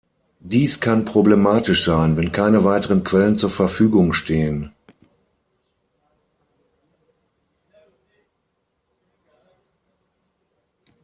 Dies 0.39 0.79
kann 0.79 1.05
problematisch 1.05 1.83
sein, 1.85 2.17
wenn 2.17 2.31
keine 2.31 2.63
weiteren 2.63 3.03
Quellen 3.03 3.37
zur 3.37 3.51
Verfügung 3.51 4.13
stehen. 4.13 4.73